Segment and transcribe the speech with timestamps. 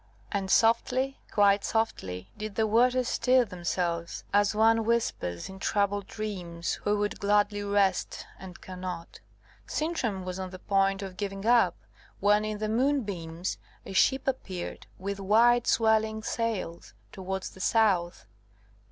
[0.31, 6.73] And softly, quite softly, did the waters stir themselves, as one whispers in troubled dreams
[6.73, 9.19] who would gladly rest and cannot.
[9.67, 11.75] Sintram was on the point of giving up,
[12.19, 18.25] when in the moonbeams a ship appeared, with white swelling sails, towards the south.